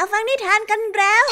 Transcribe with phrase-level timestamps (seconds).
[0.00, 1.26] มาฟังนิทานกันแล้ว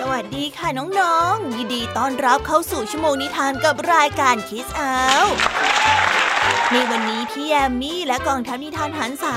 [0.00, 4.98] สวัสดีค่ะน้องๆ ยินดีต้อนรับเข้าสู่ชั่วโมงนิทานกับรายการคิสเอา
[6.72, 9.34] ในวันนี้พี่แอมมี่และกองทัพนิทานหันษา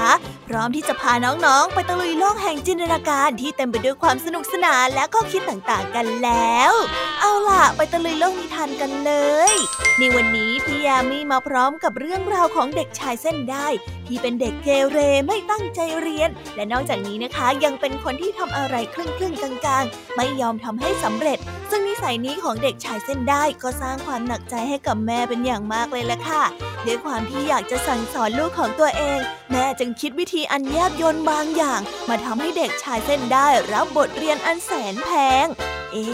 [0.48, 6.72] พร้อมที่จะพาน้องๆ ไปตะลุยโลกแห่งจินตนาการที่เต็มไปด้วยความสนุกสนานและข้อคิดต่างๆกันแล้ว
[7.20, 9.12] เอาล่ะ ไปตะลุยโลกนิทานกันเล
[9.54, 9.56] ย
[10.02, 13.68] ในวันนี้พี่แอมมี่มาพร้อมกับเรื่องราวของเด็กชายเส้นได้
[14.08, 21.38] ที่เป็นเด็กเกเรไม่ตั้งใจเรียน และนอกจากนี้นะคะ ยังเป็นคนที่ทำอะไรครึ่งๆกลางๆ ไม่ยอมทำให้สำเร็จ
[21.70, 26.44] ซึ่งนิสัยนี้ของเด็กชายเส้นได้ก็สร้างความหนักใจให้กับแม่เป็นอย่างมากเลยละค่ะ
[26.86, 29.20] ด้วยความที่อยากจะสั่งสอนลูกของตัวเอง
[29.52, 35.12] แม่จึงคิดวิธีอันแยบยลบางอย่าง มาทำให้เด็กชายเส้นได้รับบทเรียนอันแสนแพ
[35.46, 35.48] ง
[35.92, 36.06] เอ๊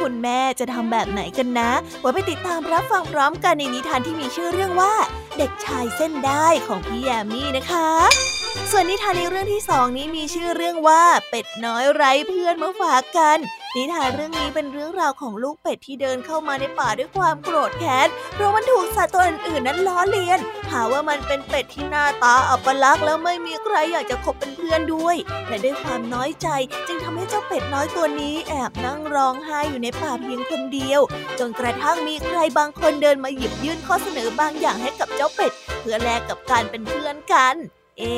[0.00, 4.94] คุณแม่จะทำแบบไหนกันนะไว้ไปติดตามรับฟังพร้อมกันในนิทานที่มีชื่อเรื่องว่า
[5.38, 8.31] เด็กชายเส้นได้ของพี่แยมมี่นะคะ
[8.70, 13.38] ส่วนนิทานในเรื่องที่สองนี้มีชื่อเรื่องว่าเป็ดน้อยไร้เพื่อนมาฝากกัน
[13.76, 20.38] นิทานเรื่องนี้เป็นเรื่องราวของลูกเป็ดที่เดินเข้ามาในป่าด้วยความโกรธแค้นเพราะมันถูกสัตว์ตัวอื่นๆนั้นล้อเลียน
[20.70, 25.16] หาว่ามันเป็นเป็ดที่หน้าตาอัปลักษณ์แล้วไม่มีใครอยากจะคบเป็นเพื่อนด้วย
[25.48, 26.48] และด้วยความน้อยใจ
[26.86, 31.00] จึงทำให้เจ้าเป็ดน้อยตัวนี้แอบนั่งร้องไห้อยู่ในป่าเพียงคนเดียว
[31.38, 37.56] จนกระทั่งมีใครบางคนเดินมาหยิบยื่นข้อเสนอบางอย่างให้กับเจ้าเป็ด เพื่อแลกกับการเป็นเพื่อนกัน
[37.98, 38.16] เอ๊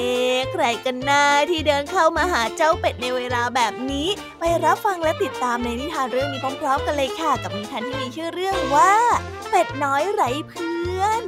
[0.53, 4.09] ใครกันนะที่เดินเข้ามาหาเจ้าเป็ดในเวลาแบบนี้
[4.39, 8.95] ไปรับฟังและติดตามในนิทานเรื่องนี้พร้อม ๆ กันเลยค่ะ กับนิทานที่มีชื่อเรื่องว่า
[9.51, 11.23] เป็ดน้อยไร้เพื่อน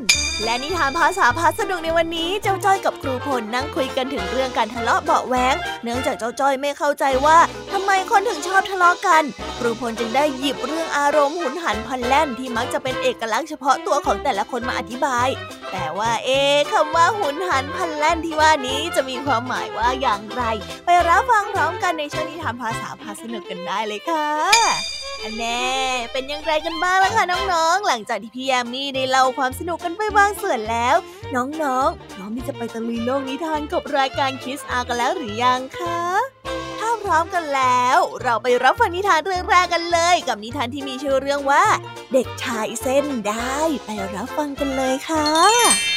[0.45, 7.39] และนิทานภาษาพาสนุกในวันนี้เจ้าจ้อยกับครูพลนั่งคุยกันถึงเรื่องการทะเลาะเบาะแว้งเนื่องจากเจ้าจ้อยไม่เข้าใจว่า
[7.73, 9.23] ทำไมคนถึงชอบทะเลาะกัน
[9.59, 15.29] ครูพลจึงได้หยิบเรื่องอารมณ์หุนหันพลันแล่นที่มักจะเป็นเอกลักษณ์เฉพาะตัวของแต่ละคนมาอธิบาย
[15.73, 16.41] แต่ว่าเอ๊
[16.73, 20.43] คำว่าหุนหันพลันแล่นที่ว่านี้จะมีความหมายว่าอย่างไร
[20.87, 24.96] ไปรับฟังพร้อมกันในช่วงนิทานภาษาพาสนุกกันได้เลยค่ะ
[25.39, 25.67] แน่
[26.13, 30.97] เป็นยังไงกันบ้างล่ะคะน้องๆ หลังจากที่พี่แยมมี่ได้เล่าความสนุกกันไปบางส่วนแล้ว
[31.35, 36.01] น้องๆพร้อมที่จะไปตะลุยโลกนิทานกับรายการคิสอากันแล้วหรือยังคะ
[36.79, 41.65] ถ้าพร้อมกันแล้ว เราไปรับฟังนิทานเรื่องแรกกันเลย กับนิทานที่มีชื่อเรื่องว่า
[42.13, 45.96] เด็กชายเส้นได้ ไปรับฟังกันเลยค่ะ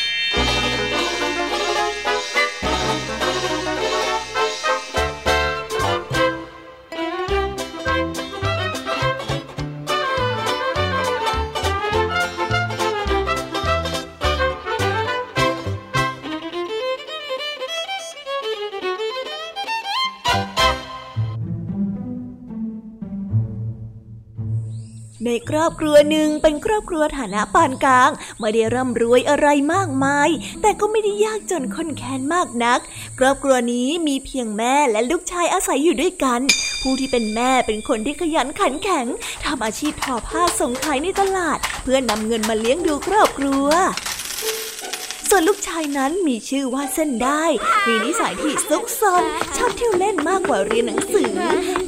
[25.50, 30.30] ครอบครัวหนึ่งเป็นครอบครัวฐานะปานกลาง ไม่ได้ร่ำรวยอะไรมากมาย
[30.62, 32.80] แต่ก็ไม่ได้ยากจนข้นแค้นมากนัก
[33.20, 36.42] ครอบครัวนี้มีเพียงแม่และลูกชายอาศัยอยู่ด้วยกัน
[36.82, 39.06] ผู้ที่เป็นแม่เป็นคนที่ขยันขันแข็ง
[39.46, 43.68] ทำอาชีพทอผ้าส่งขายในตลาด เพื่อนำเงินมาเลี้ยงดูครอบครัว
[45.30, 47.44] ส่วนลูกชายนั้นมีชื่อว่าเส้นได้
[47.88, 49.24] มีนิสัยที่ซุกซน
[49.58, 51.34] ชอบเที่ยวเล่นมากกว่าเรียนหนังสือ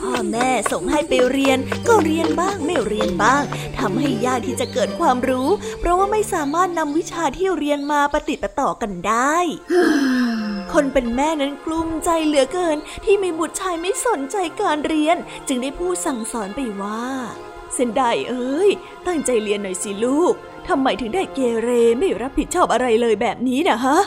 [0.02, 1.58] พ่อแม่ส่งให้ไปเรียน
[1.88, 3.44] ก็เรียนบ้างไม่เรียนบ้าง
[3.80, 9.38] ทำให้ยากที่จะเกิดความรู้ เพราะว่าไม่สามารถนำวิชาที่เรียนมาปฏิประต่อกันได้
[10.74, 17.06] คนเป็นแม่นั้นกลุ้มใจเหลือเกิน ที่มีบุตรชายไม่สนใจการเรียน จึงได้พูดสั่งสอนไปว่า
[17.74, 18.72] เส้นไดเอ้ย
[19.08, 20.36] ตั้งใจเรียนหน่อยสิลูก
[20.68, 23.98] ทำไมถึงได้เกเรไม่รับผิดชอบอะไรเลยแบบนี้นะฮะ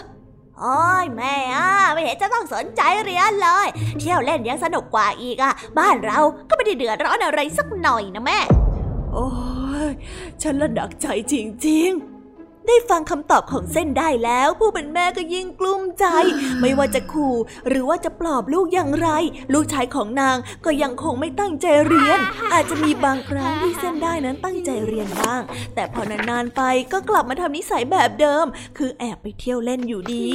[0.61, 3.67] โอ้ยแม่อะไม่เห็นจะต้องสนใจเรียนเลย
[3.99, 8.39] เที่ยวเล่นยังสนุกกว่าอีกอะ บ้านเราก็ไม่ได้เดือดร้อนอะไรสักหน่อยนะแม่
[9.13, 9.29] โอ้
[9.89, 9.91] ย
[10.43, 11.35] ฉันละหนักใจจ
[11.67, 12.14] ริง ๆ
[12.67, 16.07] ได้ฟังคำตอบของเส้นได้แล้ว ผู้เป็นแม่ก็ยิ่งกลุ้มใจ
[16.61, 17.37] ไม่ว่าจะขู่
[17.69, 19.09] หรือว่าจะปลอบลูกอย่างไร
[19.53, 22.19] ลูกชายของนางก็ยังคงไม่ตั้งใจเรียน
[22.53, 25.43] อาจจะมีบางครั้งที่เส้นได้นั้นตั้งใจเรียนบ้าง
[25.75, 28.47] แต่พอนานๆไปก็กลับมาทำนิสัยแบบเดิม
[28.79, 30.27] คือแอบไปเที่ยวเล่นอยู่ดี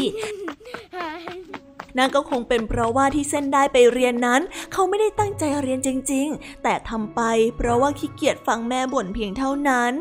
[1.98, 4.42] นั่นก็คงเป็นเพราะว่าที่เส้นได้ไปเรียนนั้น
[4.72, 7.22] เขาไม่ได้ตั้งใจเรียนจริง ๆ แต่ทำไป
[7.58, 9.94] เพราะว่าขี้เกียจฟังแม่บ่นเพียงเท่านั้น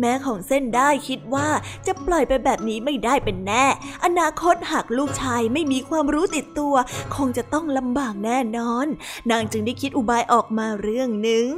[0.00, 1.48] แม่ของเส้นได้คิดว่า
[1.86, 3.64] จะปล่อยไปแบบนี้ไม่ได้เป็นแน่
[4.04, 6.74] อนาคตหากลูกชายไม่มีความรู้ติดตัว
[7.16, 8.86] คงจะต้องลำบากแน่นอน
[9.30, 11.48] นางจึงได้คิดอุบายออกมาเรื่องหนึ่ง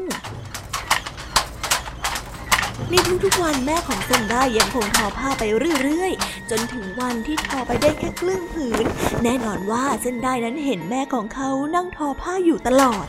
[2.91, 2.95] ใน
[3.25, 5.43] ทุกๆวันแม่ของเซนได้ยังคงทอผ้าไป
[5.83, 8.85] เรื่อยๆ จนถึงวันที่ทอไปได้แค่ครึ่งผืน
[9.23, 13.07] แน่นอนว่าเส้นได้นั้นเห็นแม่ของเขานั่งทอผ้าอยู่ตลอด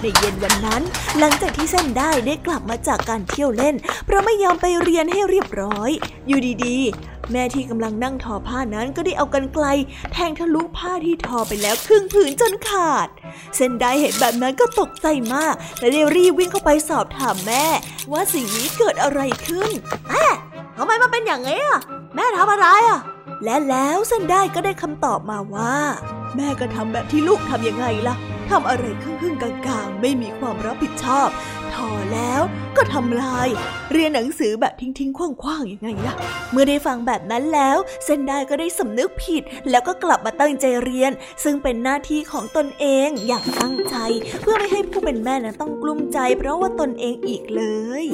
[0.00, 0.82] ในเย็นวันนั้น
[1.18, 3.74] หลังจากที่เส้นได้ได้กลับมาจากการเที่ยวเล่น
[4.04, 5.90] เพราะไม่ยอมไปเรียนให้เรียบร้อย
[6.28, 9.66] อยู่ดีๆ แม่ที่กำลังนั่งทอผ้านั้นก็ได้เอากันไกล
[10.12, 13.08] แทงทะลุผ้าที่ทอไปแล้วครึ่งผืนจนขาด
[13.56, 17.64] เซนไดเห็นแบบนั้นก็ตกใจมาก และได้รีบวิ่งเข้าไปสอบถามแม่
[18.12, 19.70] ว่าสิ่งนี้เกิดอะไรขึ้น
[20.08, 20.24] แม่
[20.76, 21.80] ทำไมมันเป็นอย่างนี้อะ
[22.14, 23.00] แม่ทำอะไรอะ
[23.44, 25.74] และแล้วเส้นได้ก็ได้คำตอบมาว่า
[26.36, 28.16] แม่ก็ทำแบบที่ลูกทำยังไงล่ะ
[28.50, 31.28] ทำอะไรครึ่งๆกลางๆ ไม่มีความรับผิดชอบ
[31.74, 32.42] ทอแล้ว
[32.76, 33.48] ก็ทำลาย
[33.92, 36.14] เรียนหนังสือแบบทิ้งๆคว้างๆยังไงล่ะ
[36.52, 41.12] เมื่อได้ฟังแบบนั้นแล้วเส้นได้ก็ได้สำนึกผิด แล้วก็กลับมาตั้งใจเรียน
[41.44, 43.96] ซึ่งเป็นหน้าที่ของตนเองอย่างตั้งใจ
[44.40, 47.62] เพื่อไม่ให้ผู้เป็นแม่นั้นต้องกลุ้มใจ เพราะว่าตนเองอีกเล
[48.02, 48.04] ย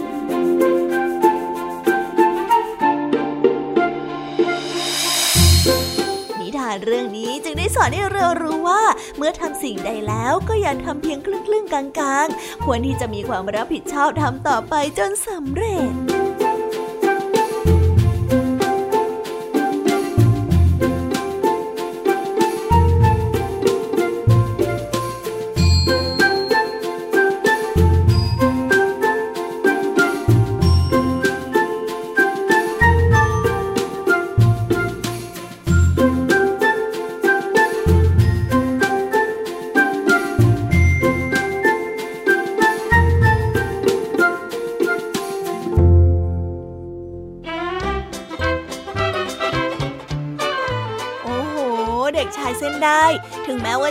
[6.84, 8.82] เรื่องนี้จึงได้สอนให้เรารู้ว่า
[9.16, 16.33] เมื่อทำสิ่งใดแล้วก็อย่าทำเพียงครึ่งๆกลางๆ ควรที่จะมีความรับผิดชอบทำต่อไปจนสำเร็จ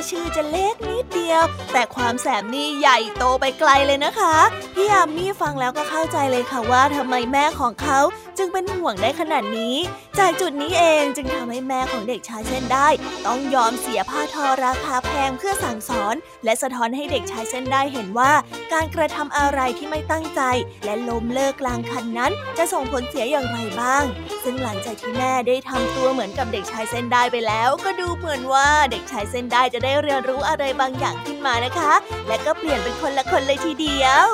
[0.09, 4.35] ชื่อจะเล็กนิดเดียว แต่ความแสบนี่ใหญ่โตไปไกลเลยนะคะ
[4.75, 7.99] พี่ยามี่ฟังแล้วก็เข้าใจเลยค่ะว่าทำไมแม่ของเขา
[8.43, 9.75] จึงเป็นห่วงได้ขนาดนี้
[10.19, 12.87] จากจุดนี้เองจึงทำให้แม่ของเด็กชายเส้นได้
[13.27, 18.31] ต้องยอมเสียผ้าทอราคาแพงเพื่อสั่งสอน และสะท้อนให้เด็กชายเส้นได้เห็นว่า
[18.73, 20.41] การกระทำอะไรที่ไม่ตั้งใจ
[20.85, 24.03] และล้มเลิกกลางคันนั้น จะส่งผลเสียอย่างไรบ้าง
[24.43, 31.93] ซึ่งหลังจากที่แม่ได้ทำตัวเหมือนกับเด็กชายเส้นได้ไปแล้ว ก็ดูเหมือนว่าเด็กชายเส้นได้จะได้เรียนรู้อะไรบางอย่างขึ้นมานะคะ
[32.27, 34.29] และก็เปลี่ยนเป็นคนละคนเลยทีเดียว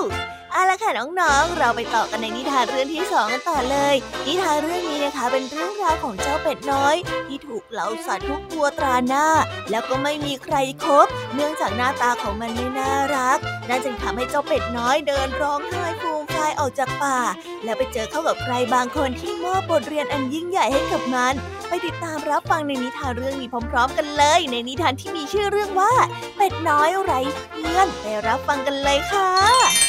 [0.51, 3.95] เอาละค่ะน้องๆ เราไปต่อกันในนิทานเรื่องที่สองกันต่อเลย
[4.27, 6.95] นิทานเรื่องนี้นะคะเป็นเรื่องราวของเจ้าเป็ดน้อย
[7.27, 9.27] ที่ถูกเหล่าสัตว์ทุกตัวตราหน้า
[9.71, 10.55] แล้วก็ไม่มีใคร
[10.85, 13.37] คบเนื่องจากหน้าตาของมันไม่น่ารัก
[13.69, 17.19] นั่นจึงทำให้เจ้าเป็ดน้อยเดินร้องไห้ฟูมฟายออกจากป่า
[17.63, 21.33] แล้วไปเจอเข้ากับใครบางคนที่มอบบทเรียนอันยิ่งใหญ่ให้กับมัน
[21.67, 25.93] ไปติดตามรับฟังในนิทานเรื่องนี้พร้อม ๆ กันเลย ในนิทานที่มีชื่อเรื่องว่า
[26.37, 27.19] เป็ดน้อยไร้
[27.53, 29.88] เพื่อนไปรับฟังกันเลยค่ะ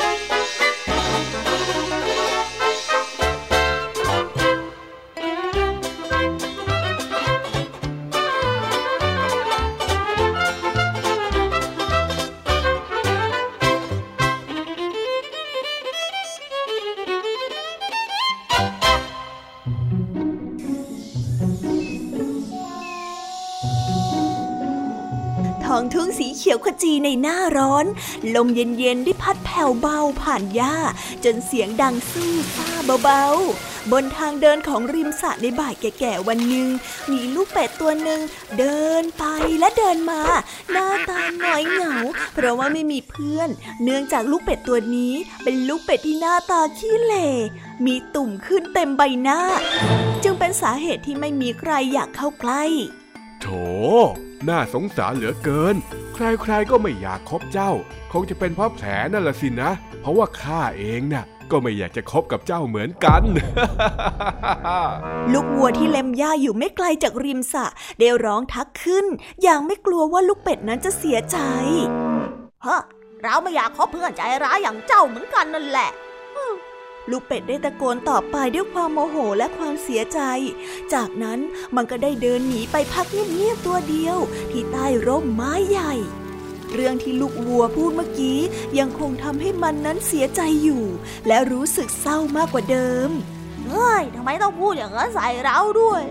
[25.93, 27.85] ท้องทุ่งสีเขียวขจีในหน้าร้อน
[28.35, 30.75] ลมเย็นๆได้พัดแผ่วเบาผ่านหญ้า
[31.23, 32.69] จนเสียงดังสู้ฟ้า
[33.03, 36.67] เบาๆ บนทางเดินของริมสระในบ่ายแก่ๆวันหนึ่ง
[37.11, 38.21] มีลูกเป็ดตัวหนึ่ง
[38.57, 39.23] เดินไป
[39.59, 40.21] และเดินมา
[40.71, 41.93] หน้าตาหงอยเหงา
[42.33, 43.49] เพราะว่าไม่มีเพื่อน
[43.83, 45.13] เนื่องจากลูกเป็ดตัวนี้
[45.43, 47.27] เป็นลูกเป็ดที่หน้าตาขี้เหร่
[47.85, 49.39] มีตุ่มขึ้นเต็มใบหน้า
[50.23, 52.63] จึงเป็นสาเหตุที่ไม่มีใครอยากเข้าใกล้
[53.41, 53.47] โถ
[54.49, 55.75] น่าสงสารเหลือเกิน
[56.15, 57.71] ใครๆก็ไม่อยากคบเจ้า
[58.11, 59.71] คงจะเป็นเพราะแผลนั่นละสินะ
[60.01, 63.23] เพราะว่าข้าเองนะ่ะก็ไม่อยากจะคบกับเจ้าเหมือนกัน
[65.33, 67.65] ลูกวัวที่เล็มหญ้าอยู่ไม่ไกลจากริมสระ
[67.99, 69.05] ได้ร้องทักขึ้น
[69.43, 71.37] อย่างไม่กลัวว่าลูกเป็ดนั้นจะเสียใจ
[72.65, 72.81] ฮะ
[73.23, 75.89] เราไม่อยากคบเพื่อนใจร้ายอย่างเจ้าเหมือนกันนั่นแหละ
[77.09, 80.19] ลูกเป็ดได้ตะโกนตอบไปด้วยความโมโหและความเสียใจ
[80.93, 81.39] จากนั้น
[81.75, 84.17] มันก็ได้เดินหนีไปพักเงียบๆตัวเดียว
[84.51, 85.93] ที่ใต้ร่มไม้ใหญ่
[86.73, 88.39] เรื่องที่ลูกวัวพูดเมื่อกี้
[88.79, 90.83] ยังคงทำให้มันนั้นเสียใจอยู่
[91.27, 93.09] และรู้สึกเศร้ามากกว่าเดิม
[93.69, 96.03] เฮ้ยทำไมต้องพูดอย่างนั้นใส่เราด้วย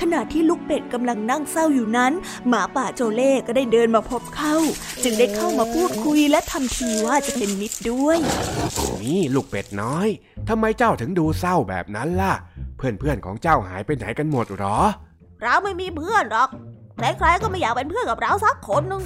[0.00, 2.12] ขณะที่ลูกเป็ดกำลังนั่งเศร้าอยู่นั้น
[2.48, 4.56] หมาป่าโจเล่ก็ได้เดินมาพบเข้า
[5.02, 8.18] จึงได้เข้ามาพูดคุยและทำทีว่าจะเป็นมิตรด้วย
[9.02, 10.08] นี่ลูกเป็ดน้อย
[10.48, 12.34] ทำไมเจ้าถึงดูเศร้าแบบนั้นล่ะ
[12.76, 14.78] เพื่อนๆของเจ้าหายไปไหนกันหมดหรอ
[15.42, 16.50] เราไม่มีเพื่อนหรอก
[16.98, 19.02] ใครๆก็ไม่อยากเป็นเพื่อนกับเราสักคนนึง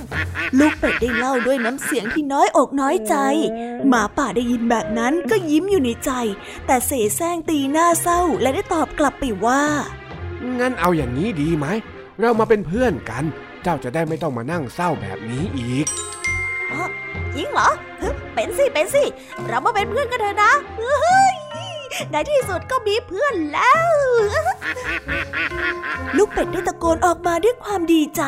[0.58, 3.14] ลูกเป็ดได้เล่าด้วยน้ำเสียงที่น้อยอกน้อยใจ
[3.88, 6.10] หมาป่าได้ยินแบบนั้นก็ยิ้มอยู่ในใจ
[6.66, 9.62] แต่เสแสร้งตีหน้าเศร้าและได้ตอบกลับไปว่า
[10.60, 11.66] งั้นเอาอย่างนี้ดีไหม
[12.20, 13.24] เรามาเป็นเพื่อนกัน
[13.62, 15.86] เจ้าจะได้ไม่ต้องมานั่งเศร้าแบบนี้อีก
[17.34, 17.70] จริงเหรอ
[18.34, 19.04] เป็นสิ เป็นสิ
[19.48, 21.41] เรามาเป็นเพื่อนกันเถอะนะเฮ้ย
[22.12, 23.88] ในที่สุดก็มีเพื่อนแล้ว
[26.16, 28.22] ลูกเป็ดได้ตะโกนออกมาด้วยความดีใจ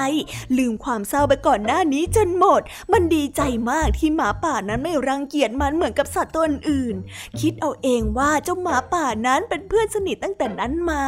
[0.58, 2.60] ลืมความเศร้าไปก่อนหน้านี้จนหมด
[2.92, 6.94] มันดีใจมากที่หมาป่านั้นไม่รังเกียจมันเหมือนกับสัตว์ตัวอื่น
[7.40, 11.04] คิดเอาเองว่าเจ้าหมาป่านั้นเป็นเพื่อนสนิทตั้งแต่นั้นมา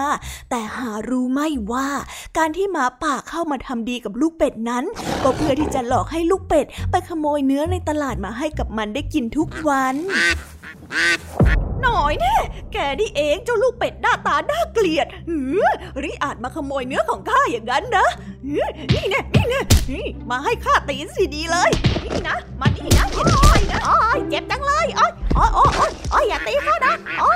[0.50, 1.88] แต่หารู้ไม่ว่า
[2.38, 4.84] การที่หมาป่าเข้ามาทำดีกับลูกเป็ดนั้น
[5.22, 9.94] ก็เพื่อที่จะหลอกให้ลูกเป็ด ไปขโมยเนื้อในตลาดมาให้กับมันได้กินทุกวัน
[11.82, 12.36] หน่อยแน่
[12.72, 15.62] แกนี่เองเจ้าลูกเป็ดหน้าตาน่าเกลียดหือ
[16.02, 18.06] ริอาจมาขโมยเนื้อของข้าอย่างนั้นนะ
[18.92, 21.70] นี่แน่นี่แน่นี่มาให้ข้าตีสิดีเลย
[22.06, 23.24] นี่นะ มานี่นะอย่า
[23.56, 23.96] ตีนะอ๋อ
[24.30, 25.64] เจ็บจังเลยอ๋ออ๋ออ๋อ
[26.12, 27.30] อ๋ออย่าตีข้านะอ๋อ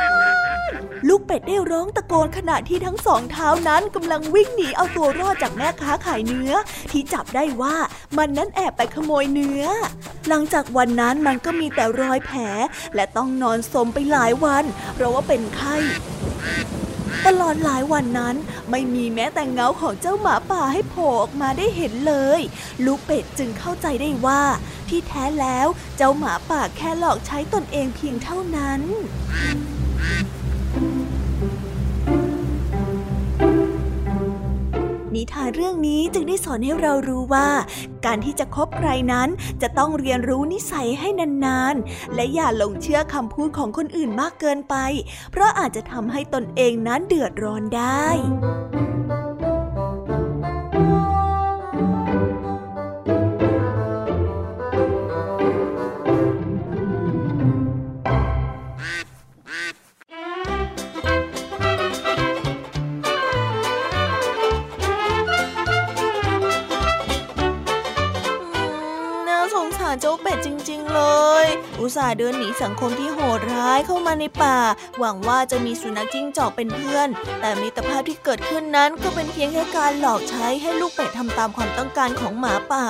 [1.08, 6.52] ลูกเป็ดได้ร้องตะโกนขณะที่ทั้งสองเท้านั้นกำลังวิ่งหนีเอาตัวรอดจากแม่ค้าขายเนื้อ
[6.92, 7.74] ที่จับได้ว่า
[8.18, 9.64] มันนั้นแอบไปขโมยเนื้อ
[10.28, 12.40] หลังจากวันนั้นมันก็มีแต่รอยแผล
[12.94, 14.64] และต้องนอนสมไปหลายวัน
[14.94, 15.76] เพราะว่าเป็นไข้
[17.26, 18.36] ตลอดหลายวันนั้น
[18.70, 22.40] ไม่มีแม้แต่เงาของเจ้าหมาป่าให้โผล่ออกมาได้เห็นเลย
[22.84, 24.42] ลูกเป็ดจึงเข้าใจได้ว่า
[24.88, 28.80] ที่แท้แล้วเจ้าหมาป่าแค่หลอกใช้ตนเองเพียงเท่านั้น
[35.14, 37.48] นิทานเรื่องนี้จึงได้สอนให้เรารู้ว่า
[38.06, 39.28] การที่จะคบใครนั้น
[39.62, 41.08] จะต้องเรียนรู้นิสัยให้
[41.44, 44.74] นานๆ และอย่าหลงเชื่อคำพูดของคนอื่นมากเกินไป
[45.32, 48.69] เพราะอาจจะทำให้ตนเองนั้นเดือดร้อนได้
[72.22, 74.58] เดินหนีสังคมที่โหดร้ายเข้ามาในป่า
[74.98, 77.08] หวังว่าจะมีสุนัขจิ้งจอกเป็นเพื่อน
[77.40, 82.86] แต่มิตรภาพที่เกิดขึ้นนั้นก็เป็นเพียงแค่การหลอกใช้ให้ลูกเป็ดทำตามความต้องการของหมาป่า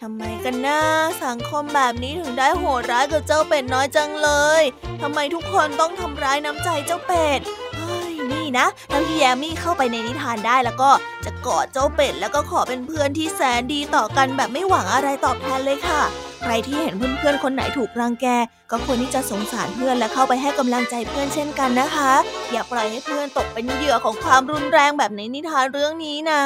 [0.00, 0.80] ทำไมกันนะ
[1.24, 4.62] สังคมแบบนี้ถึงได้โหดร้ายกับเจ้าเป็ดน้อยจังเลย
[5.00, 7.40] ทำไมทุกคนต้องทำร้ายน้ำใจเจ้าเป็ด
[7.76, 8.00] เฮ้
[8.32, 10.90] นี่นะถ้าพี่แยมมี่เข้าไปในนิทานได้แล้วก็
[11.24, 16.02] จะกอดเจ้าเป็ดแล้วก็ขอเป็นเพื่อนที่แสนดีต่อกันแบบไม่หวังอะไรตอบแทนเลยค่ะ
[16.40, 18.26] ใครที่เห็นเพื่อนๆคนไหนถูกรังแก
[18.70, 22.12] ก็ควรที่จะสงสารเพื่อนและเข้าไปให้กำลังใจเพื่อนเช่นกันนะคะ
[22.52, 26.42] อย่าปล่อยให้เพื่อนตกเป็นเหยื่อของความรุนแรงแบบในนิทานเรื่องนี้นะ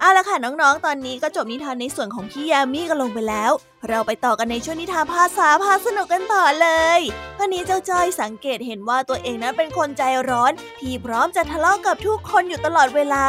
[0.00, 3.52] เอาละค่ะน้องๆ ตอนนี้ก็จบนิทานในส่วนของพี่ยามีกันลงไปแล้ว
[3.88, 7.00] เราไปต่อกันในช่วงนิทานภาษาพาสนุกกันต่อเลย
[7.38, 13.24] วันนี้เจ้าจ้อยสังเกตเห็นว่าตัวเองนั้นเป็นคนใจร้อน ที่พร้อมจะทะเลาะกับทุกคนอยู่ตลอดเวลา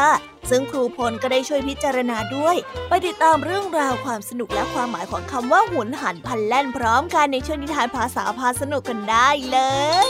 [0.50, 2.56] ซึ่งครูพลก็ได้ช่วยพิจารณาด้วย
[2.88, 9.60] ไปติดตามเรื่องราวความสนุกและความหมายของคำว่าหุนหันพันแล่นพร้อมกันในช่วงนิทานภาษาพาสนุกกันได้เล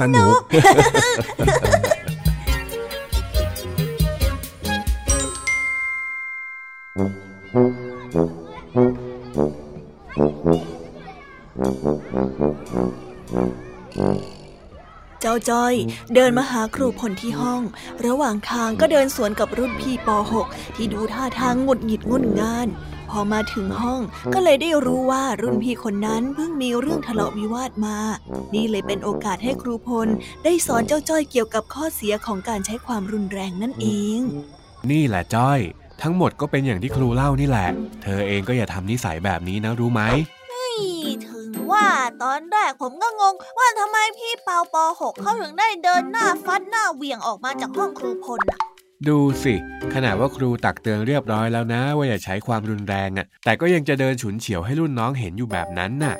[0.00, 0.34] สนุก
[15.20, 15.74] เจ้าจ้อย
[16.14, 17.62] เดินมาหาครูพลที่ห้อง
[18.06, 20.08] ระหว่างทางก็เดินสวนกับรุ่นพี่ป
[20.44, 22.68] .6 ที่ดูท่าทางหงุดหงิดงุนงาน
[23.18, 24.00] อมาถึงห้อง
[24.34, 27.98] ก็เลยได้รู้ว่ารุ่นพี่คนนั้นเพิ่งมีเรื่องทะเลาะวิวาทมา
[28.54, 30.08] นี่เลยเป็นโอกาสให้ครูพล
[30.44, 33.86] ได้สอนเจ้าจ้อยเกี่ยวกับข้อเสียของการใช้ความรุนแรงนั่นเอ
[34.18, 34.20] ง
[34.90, 35.60] นี่แหละจ้อย
[36.02, 37.68] ทั้งหมดก็เป็นอย่างที่ครูเล่านี่แหละ
[38.02, 40.02] เธอเองก็อย่าทำนิสัยแบบนี้นะรู้ไหม
[41.30, 41.88] ถึงว่า
[42.22, 48.58] ตอนแรกผมก็งง ว่าทำไมพี่เปาป .6 เขาถึงได้เดินหน้าฟัดหน้าเวียงออกมาจากห้องครูพลน่ะ
[49.08, 49.54] ดูสิ
[49.94, 56.14] ขนาดว่าครูตักเตือนเรียบร้อยแล้วนะ ว่าอย่าใช้ความรุนแรงอะ แต่ก็ยังจะเดินฉุนเฉียวให้รุ่นน้องเห็นอยู่แบบนั้นน่ะ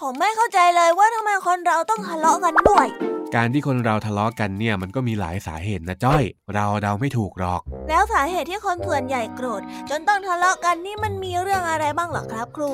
[0.00, 2.86] ผมไม่เข้าใจเลยว่าทำไมคนเราต้องทะเลาะกันด้วย
[3.34, 6.22] การที่คนเราทะเลาะกันเนี่ยมันก็มีหลายสาเหตุนะจ้อย
[6.54, 12.70] เราเดาไม่ถูกหรอก แล้วสาเหตุที่คนส่วนใหญ่โกรธ จนต้องทะเลาะกันนี่มันมีเรื่องอะไรบ้างหรอครับครู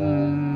[0.00, 0.08] อื
[0.48, 0.49] ม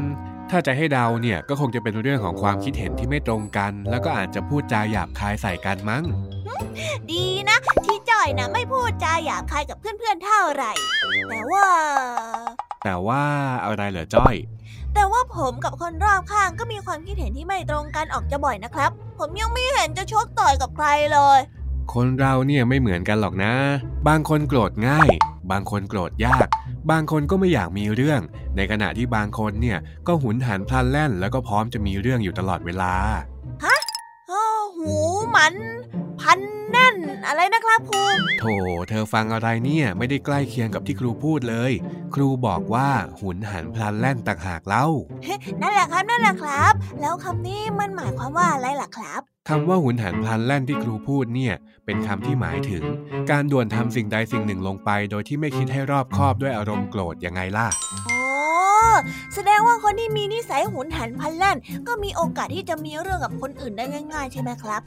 [0.57, 6.05] ถ้าจะให้เดาเนี่ยก็คงจะเป็นเรื่องของความคิดเห็นที่ไม่ตรงกัน แล้วก็อาจจะพูดจาหยาบคายใส่กันมั้ง
[7.11, 10.73] ดีนะ ที่จอยอยนะไม่พูดจาหยาบคายกับเพื่อนๆเท่าไหร่
[11.31, 11.67] แต่ว่า
[12.85, 13.23] แต่ว่า
[13.65, 14.37] อะไรเหรอจ้อย
[14.95, 21.39] แต่ว่าผมกับคนรอบข้างก็มีความคิดเห็นที่ไม่ตรงกันออกจะบ่อยนะครับ ผมยังไม่เห็นจะชกต่อยกับใครเลย
[21.93, 23.53] คนเราเนี่ยไม่เหมือนกันหรอกนะ
[24.09, 25.09] บางคนโกรธง่าย
[25.51, 26.49] บางคนโกรธยาก
[26.91, 28.21] บางคนก็ไม่อยากมีเรื่อง
[28.57, 32.95] ในขณะที่บางคนเนี่ยก็หุนหันพลันแล่น แล้วก็พร้อมจะมีเรื่องอยู่ตลอดเวลา
[33.65, 33.79] ฮะ
[34.29, 34.45] โอ้
[34.77, 34.97] หู
[35.35, 35.55] มัน
[36.25, 36.39] พัน
[36.71, 38.03] แน่นอะไรนะครับครู
[38.41, 38.45] โถ
[38.89, 41.73] เธอฟังอะไรเนี่ยไม่ได้ใกล้เคียงกับที่ครูพูดเลย
[42.15, 42.89] ครูบอกว่า
[43.21, 44.87] หุนหันพลันแล่นต่างหากเล่า
[45.61, 51.55] นั่นแหละครับนั่นแหละครับ แล้วคำนี้มันหมายความว่าอะไรล่ะครับคำว่าหุนหันพลันแล่นที่ครูพูดเนี่ย
[51.85, 52.83] เป็นคำที่หมายถึง
[53.31, 57.69] การด่วนทำสิ่งใดสิ่งหนึ่งลงไป โดยที่ไม่คิดให้รอบคอบด้วยอารมณ์โกรธยังไงล่ะ
[58.09, 58.17] อ๋
[58.95, 59.01] อ
[59.35, 61.57] แสดงว่าคนที่มีนิสัยหุนหันพลันแล่น
[61.89, 64.81] ก็มีโอกาสที่จะมีเรื่องกับคนอื่นได้ง่าย ๆ ใช่ไหมครับ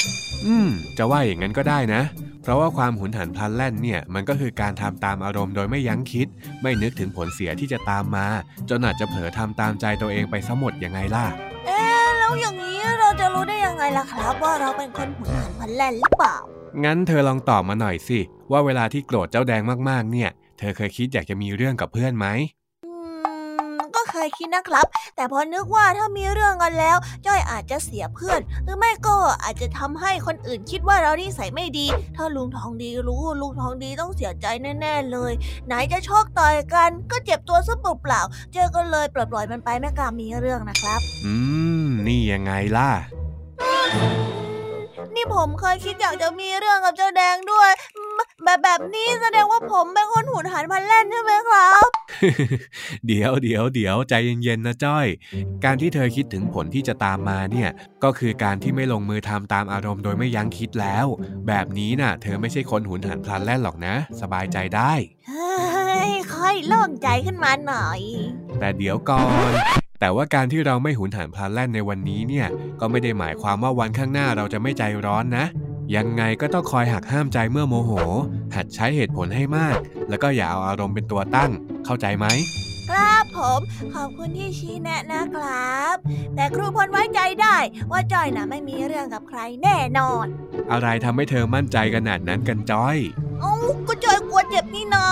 [0.45, 2.01] อืม จะว่าอย่างนั้นก็ได้นะ
[2.41, 6.27] เพราะว่าความหุนหันพลันแล่นเนี่ยมันก็คือการทำตามอารมณ์โดยไม่ยั้งคิด
[6.61, 8.27] ไม่นึกถึงผลเสียที่จะตามมา
[8.69, 11.25] จนอาจจะเผลอทำตามใจตัวเองไปซะหมดยังไงล่ะ
[11.65, 16.37] เอ๊ะแล้วอย่างนี้เราจะรู้ได้ยังไงล่ะครับ ว่าเราเป็นคนหุนหันพลันแล่นหรือเปล่า
[16.83, 18.19] งั้นเธอลองตอบมาหน่อยสิ
[18.51, 34.45] ว่าเวลาที่โกรธเจ้าแดงมากๆเนี่ย เธอเคยคิดอยากจะมีเรื่องกับเพื่อนไหมอืมก็เคยคิดนะครับ แต่พอนึกว่าถ้ามีเรื่องกันแล้ว จ้อยอาจจะเสียเพื่อน หรือไม่ก็อาจจะทำให้คนอื่นคิดว่าเรานิสัยไม่ดี ถ้าลุงทองดีรู้ลุงทองดีต้องเสียใจ
[34.79, 35.33] แน่ๆเลย
[35.67, 41.33] ไหนจะชกต่อยกัน ก็เจ็บตัวซะเปล่าๆเจอก็เลยปล่อยๆมันไปไม่กล้ามีเรื่องนะครับ อื
[41.85, 42.89] ม นี่ยังไงล่ะ
[45.15, 51.87] นี่ผมเคยคิดอยากจะมีเรื่องกับเจ้าแดงด้วยอืมแบบแบบนี้แสดงว่าผมเป็นคนหุนหันพลันแล่นใช่ไหมครับ
[53.07, 54.13] เดี๋ยวเดี๋ยวเดี๋ยวใจ
[54.43, 55.05] เย็นๆนะจ้อย
[55.65, 57.69] การที่เธอคิดถึงผลที่จะตามมาเนี่ย
[58.03, 61.05] ก็คือการที่ไม่ลงมือทำตามอารมณ์โดยไม่ยั้งคิดแล้ว
[61.47, 64.93] แบบนี้น่ะ เธอไม่ใช่คนหุนหันพลันแล่นหรอกนะ สบายใจได้
[65.29, 68.01] เฮ้ยค่อยโล่งใจขึ้นมาหน่อย
[68.59, 69.51] แต่เดี๋ยวก่อน
[69.99, 72.47] แต่ว่าการที่เราไม่หุนหันพลันแล่นในวันนี้เนี่ย
[72.79, 75.45] ก็ไม่ได้หมายความว่าวันข้างหน้าเราจะไม่ใจร้อนนะ
[75.95, 77.91] ยังไงก็ต้องคอยหักห้ามใจเมื่อโมโห
[78.55, 79.77] หัดใช้เหตุผลให้มาก
[80.09, 81.51] แล้วก็อย่าเอาอารมณ์เป็นตัวตั้ง
[81.85, 82.25] เข้าใจไหม
[82.89, 83.59] ครับผม
[83.95, 85.95] ขอบคุณที่ชี้แนะนะครับ
[86.35, 87.57] แต่ครูพลไว้ใจได้
[87.91, 90.25] ว่าจอยนะไม่มีเรื่องกับใครแน่นอน
[90.71, 92.97] อะไรทำให้เธอมั่นใจขนาดนั้นกันจ้อย
[93.41, 93.55] เอ้า
[93.87, 95.05] ก็จอยกลัวเจ็บนี่นา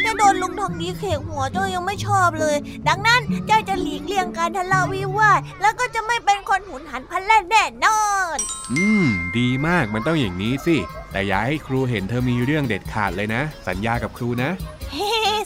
[0.00, 2.56] แค่โดนลุงทองดีเขกหัวจอยยังไม่ชอบเลย
[2.88, 8.02] ดังนั้นจอยจะหลีกเลี่ยงการทะเลาะวิวาทแล้วก็จะไม่เป็นคนหุนหันพลันแล่นแน่นอ
[8.34, 8.36] น
[8.72, 9.06] อืม
[9.38, 10.76] ดีมากมันต้องอย่างนี้สิ
[11.12, 14.79] แต่อย่าให้ครูเห็นเธอมีเรื่องเด็ดขาดเลยนะ สัญญากับครูนะเฮ้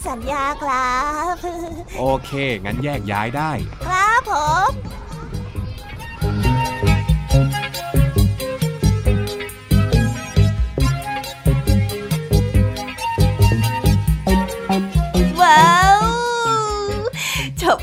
[0.08, 0.98] สัญญาครั
[1.32, 1.34] บ
[1.98, 2.30] โอเค
[2.64, 3.50] งั้นแยกย้ายได้
[3.86, 4.32] ครับผ
[4.68, 4.70] ม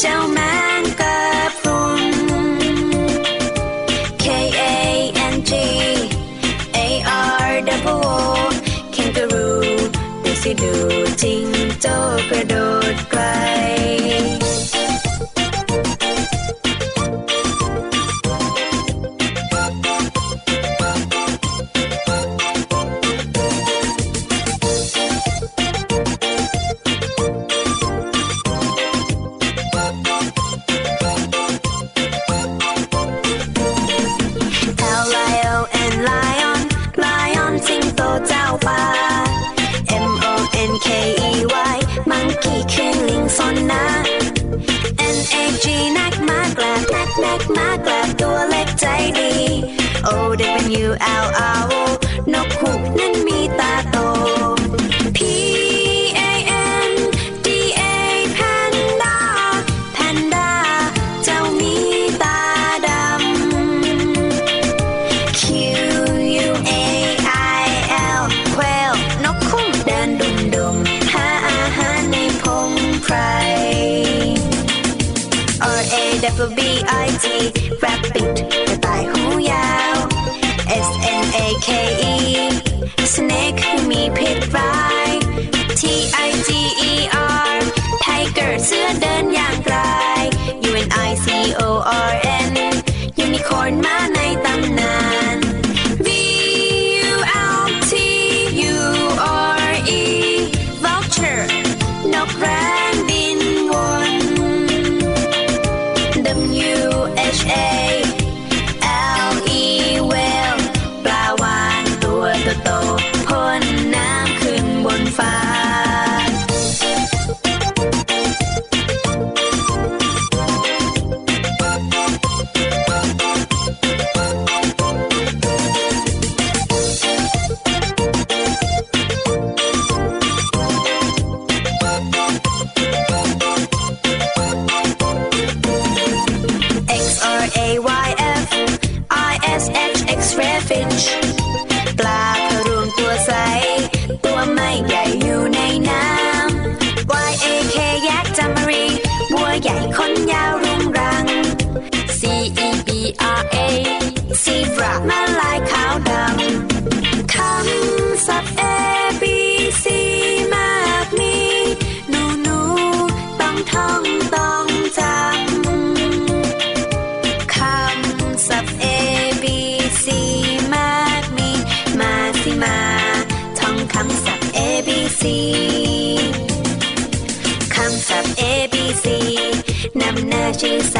[0.00, 0.38] เจ้าแม
[0.80, 1.18] งกะ
[1.58, 2.04] พรุน
[4.22, 4.24] K
[4.58, 4.62] A
[5.32, 5.52] N G
[6.76, 6.78] A
[7.46, 8.18] R W O
[8.94, 9.66] ค a n g a r o o
[10.24, 10.74] ดูสิดู
[11.22, 11.44] จริง
[11.80, 11.94] โจ้
[12.30, 12.54] กระโด
[12.94, 13.22] ดไกล
[38.28, 38.82] เจ้าป่า
[40.04, 40.34] M O
[40.70, 40.88] N K
[41.30, 41.32] E
[41.74, 41.78] Y
[42.10, 43.84] มังคีคือลิงซนนะ
[45.16, 45.66] N A G
[45.98, 48.86] นักมากลับนักนักมากลบตัวเล็กใจ
[49.18, 49.32] ดี
[50.06, 50.08] O
[50.84, 50.88] W
[51.24, 51.26] L
[51.58, 51.95] R O
[93.70, 93.95] born my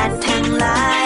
[0.07, 0.81] สัตว์ทั้งหลา